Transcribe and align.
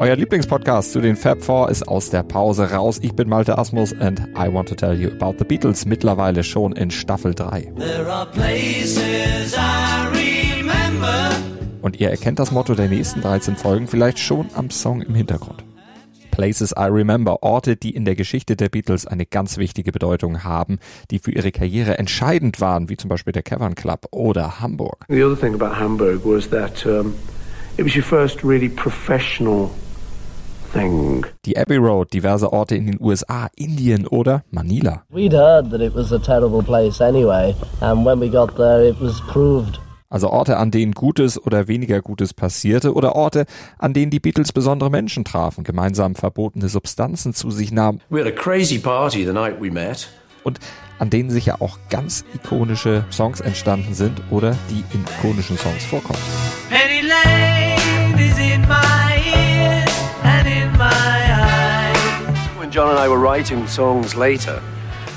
Euer 0.00 0.14
Lieblingspodcast 0.14 0.92
zu 0.92 1.00
den 1.00 1.16
Fab 1.16 1.42
Four 1.42 1.70
ist 1.70 1.88
aus 1.88 2.08
der 2.08 2.22
Pause 2.22 2.70
raus. 2.70 3.00
Ich 3.02 3.14
bin 3.14 3.28
Malte 3.28 3.58
Asmus 3.58 3.92
and 3.98 4.20
I 4.36 4.46
want 4.52 4.68
to 4.68 4.76
tell 4.76 4.94
you 4.94 5.10
about 5.10 5.34
the 5.40 5.44
Beatles. 5.44 5.86
Mittlerweile 5.86 6.44
schon 6.44 6.70
in 6.70 6.92
Staffel 6.92 7.34
3. 7.34 7.72
Und 11.82 11.98
ihr 11.98 12.10
erkennt 12.10 12.38
das 12.38 12.52
Motto 12.52 12.76
der 12.76 12.88
nächsten 12.88 13.22
13 13.22 13.56
Folgen 13.56 13.88
vielleicht 13.88 14.20
schon 14.20 14.46
am 14.54 14.70
Song 14.70 15.02
im 15.02 15.16
Hintergrund. 15.16 15.64
Places 16.30 16.72
I 16.78 16.84
Remember, 16.84 17.42
Orte, 17.42 17.74
die 17.74 17.90
in 17.90 18.04
der 18.04 18.14
Geschichte 18.14 18.54
der 18.54 18.68
Beatles 18.68 19.04
eine 19.04 19.26
ganz 19.26 19.58
wichtige 19.58 19.90
Bedeutung 19.90 20.44
haben, 20.44 20.78
die 21.10 21.18
für 21.18 21.32
ihre 21.32 21.50
Karriere 21.50 21.98
entscheidend 21.98 22.60
waren, 22.60 22.88
wie 22.88 22.96
zum 22.96 23.08
Beispiel 23.08 23.32
der 23.32 23.42
Cavern 23.42 23.74
Club 23.74 24.06
oder 24.12 24.60
Hamburg. 24.60 25.06
The 25.08 25.24
other 25.24 25.36
thing 25.36 25.60
about 25.60 25.76
Hamburg 25.76 26.24
was 26.24 26.48
that 26.50 26.86
um, 26.86 27.14
it 27.76 27.84
was 27.84 27.96
your 27.96 28.04
first 28.04 28.44
really 28.44 28.68
professional. 28.68 29.70
Die 30.74 31.56
Abbey 31.56 31.76
Road, 31.76 32.12
diverse 32.12 32.52
Orte 32.52 32.76
in 32.76 32.86
den 32.86 32.96
USA, 33.00 33.48
Indien 33.56 34.06
oder 34.06 34.44
Manila. 34.50 35.02
We'd 35.10 35.32
heard 35.32 35.70
that 35.70 35.80
it 35.80 35.94
was 35.94 36.12
a 36.12 36.18
terrible 36.18 36.62
place 36.62 37.00
anyway, 37.00 37.54
and 37.80 38.04
when 38.04 38.20
we 38.20 38.28
got 38.28 38.54
there, 38.56 38.86
it 38.86 39.00
was 39.00 39.20
proved. 39.32 39.80
Also 40.10 40.30
Orte, 40.30 40.56
an 40.56 40.70
denen 40.70 40.92
Gutes 40.92 41.38
oder 41.42 41.68
weniger 41.68 42.00
Gutes 42.00 42.32
passierte 42.32 42.94
oder 42.94 43.14
Orte, 43.14 43.44
an 43.78 43.92
denen 43.92 44.10
die 44.10 44.20
Beatles 44.20 44.52
besondere 44.52 44.90
Menschen 44.90 45.24
trafen, 45.24 45.64
gemeinsam 45.64 46.14
verbotene 46.14 46.68
Substanzen 46.68 47.34
zu 47.34 47.50
sich 47.50 47.72
nahmen 47.72 48.00
We 48.08 48.20
had 48.20 48.26
a 48.26 48.34
crazy 48.34 48.78
party 48.78 49.24
the 49.26 49.32
night 49.32 49.60
we 49.60 49.70
met. 49.70 50.08
und 50.44 50.60
an 50.98 51.10
denen 51.10 51.30
sicher 51.30 51.60
auch 51.60 51.78
ganz 51.90 52.24
ikonische 52.34 53.04
Songs 53.10 53.40
entstanden 53.40 53.94
sind 53.94 54.20
oder 54.30 54.56
die 54.70 54.82
in 54.94 55.04
ikonischen 55.18 55.58
Songs 55.58 55.84
vorkommen. 55.84 56.18
John 62.78 62.90
and 62.90 62.98
I 63.00 63.08
were 63.08 63.18
writing 63.18 63.66
songs 63.66 64.14
later, 64.14 64.62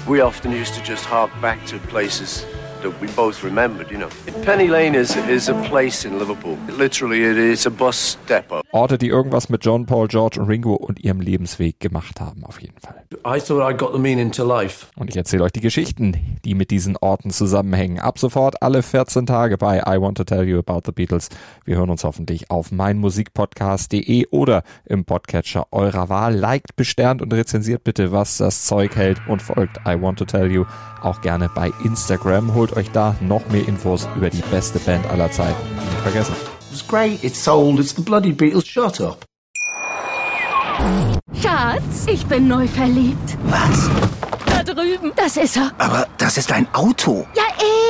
we 0.07 0.19
often 0.19 0.51
used 0.51 0.73
to 0.73 0.81
just 0.81 1.05
hark 1.05 1.29
back 1.43 1.63
to 1.67 1.77
places 1.77 2.43
that 2.81 2.91
we 3.01 3.07
both 3.15 3.43
remembered, 3.43 3.91
you 3.91 3.97
know. 3.97 4.09
Penny 4.43 4.67
Lane 4.67 4.95
is, 4.95 5.15
is 5.27 5.49
a 5.49 5.53
place 5.63 6.05
in 6.05 6.17
Liverpool. 6.19 6.57
Literally, 6.67 7.23
it 7.23 7.37
is 7.37 7.65
a 7.65 7.69
bus 7.69 7.97
step 7.97 8.51
up. 8.51 8.65
Orte, 8.71 8.97
die 8.97 9.07
irgendwas 9.07 9.49
mit 9.49 9.63
John, 9.63 9.85
Paul, 9.85 10.07
George 10.07 10.39
und 10.39 10.47
Ringo 10.47 10.73
und 10.73 10.99
ihrem 11.03 11.21
Lebensweg 11.21 11.79
gemacht 11.79 12.19
haben, 12.21 12.43
auf 12.43 12.61
jeden 12.61 12.79
Fall. 12.79 12.95
I 13.25 13.39
thought 13.39 13.61
I 13.61 13.75
got 13.75 13.93
the 13.93 13.99
meaning 13.99 14.31
to 14.31 14.45
life. 14.45 14.87
Und 14.95 15.09
ich 15.09 15.17
erzähle 15.17 15.43
euch 15.43 15.51
die 15.51 15.61
Geschichten, 15.61 16.15
die 16.45 16.55
mit 16.55 16.71
diesen 16.71 16.97
Orten 16.97 17.31
zusammenhängen. 17.31 17.99
Ab 17.99 18.19
sofort 18.19 18.61
alle 18.61 18.81
14 18.81 19.25
Tage 19.25 19.57
bei 19.57 19.79
I 19.79 20.01
Want 20.01 20.17
to 20.17 20.23
Tell 20.23 20.47
You 20.47 20.59
About 20.59 20.81
the 20.85 20.91
Beatles. 20.91 21.29
Wir 21.65 21.77
hören 21.77 21.89
uns 21.89 22.03
hoffentlich 22.03 22.49
auf 22.49 22.71
meinmusikpodcast.de 22.71 24.27
oder 24.31 24.63
im 24.85 25.05
Podcatcher 25.05 25.67
eurer 25.71 26.09
Wahl. 26.09 26.35
Liked, 26.35 26.75
besternt 26.75 27.21
und 27.21 27.33
rezensiert 27.33 27.83
bitte, 27.83 28.11
was 28.11 28.37
das 28.37 28.65
Zeug 28.65 28.95
hält 28.95 29.21
und 29.27 29.41
folgt 29.41 29.77
I 29.85 30.01
Want 30.01 30.19
to 30.19 30.25
Tell 30.25 30.51
You 30.51 30.65
auch 31.01 31.21
gerne 31.21 31.49
bei 31.53 31.71
Instagram. 31.83 32.53
Holt 32.53 32.75
euch 32.75 32.91
da 32.91 33.15
noch 33.21 33.47
mehr 33.49 33.67
Infos 33.67 34.07
über 34.15 34.29
die 34.29 34.43
beste 34.51 34.79
Band 34.79 35.05
aller 35.07 35.31
Zeiten. 35.31 35.61
Nicht 35.75 36.01
vergessen. 36.01 36.35
It's 36.71 36.87
great, 36.87 37.23
it's 37.23 37.43
sold, 37.43 37.79
it's 37.79 37.95
the 37.95 38.01
bloody 38.01 38.31
Beatles, 38.31 38.65
shut 38.67 39.01
up. 39.01 39.25
Schatz, 41.41 42.05
ich 42.07 42.25
bin 42.25 42.47
neu 42.47 42.67
verliebt. 42.67 43.37
Was? 43.43 43.89
Da 44.45 44.63
drüben. 44.63 45.11
Das 45.15 45.37
ist 45.37 45.57
er. 45.57 45.71
Aber 45.77 46.07
das 46.17 46.37
ist 46.37 46.51
ein 46.51 46.67
Auto. 46.73 47.25
Ja, 47.35 47.43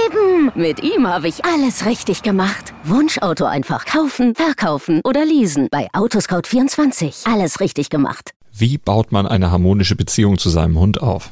eben. 0.06 0.52
Mit 0.56 0.84
ihm 0.84 1.08
habe 1.08 1.28
ich 1.28 1.46
alles 1.46 1.86
richtig 1.86 2.22
gemacht. 2.24 2.74
Wunschauto 2.84 3.46
einfach 3.46 3.86
kaufen, 3.86 4.36
verkaufen 4.36 5.02
oder 5.04 5.26
leasen. 5.26 5.68
Bei 5.72 5.88
Autoscout24. 5.94 7.32
Alles 7.32 7.60
richtig 7.60 7.90
gemacht. 7.90 8.32
Wie 8.54 8.78
baut 8.78 9.12
man 9.12 9.28
eine 9.28 9.52
harmonische 9.52 9.96
Beziehung 9.96 10.38
zu 10.38 10.50
seinem 10.50 10.78
Hund 10.78 11.02
auf? 11.02 11.32